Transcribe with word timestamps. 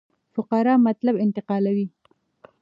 فقره 0.33 0.73
مطلب 0.87 1.15
انتقالوي. 1.23 1.87